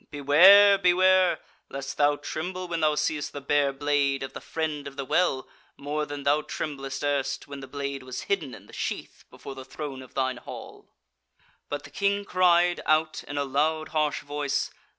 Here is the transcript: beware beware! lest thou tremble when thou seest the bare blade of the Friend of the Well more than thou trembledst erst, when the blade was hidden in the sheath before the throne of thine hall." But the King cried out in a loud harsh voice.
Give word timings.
beware 0.09 0.79
beware! 0.79 1.39
lest 1.69 1.95
thou 1.97 2.15
tremble 2.15 2.67
when 2.67 2.79
thou 2.79 2.95
seest 2.95 3.33
the 3.33 3.39
bare 3.39 3.71
blade 3.71 4.23
of 4.23 4.33
the 4.33 4.41
Friend 4.41 4.87
of 4.87 4.97
the 4.97 5.05
Well 5.05 5.47
more 5.77 6.07
than 6.07 6.23
thou 6.23 6.41
trembledst 6.41 7.03
erst, 7.03 7.47
when 7.47 7.59
the 7.59 7.67
blade 7.67 8.01
was 8.01 8.21
hidden 8.21 8.55
in 8.55 8.65
the 8.65 8.73
sheath 8.73 9.25
before 9.29 9.53
the 9.53 9.63
throne 9.63 10.01
of 10.01 10.15
thine 10.15 10.37
hall." 10.37 10.89
But 11.69 11.83
the 11.83 11.91
King 11.91 12.25
cried 12.25 12.81
out 12.87 13.23
in 13.25 13.37
a 13.37 13.43
loud 13.43 13.89
harsh 13.89 14.21
voice. 14.23 14.71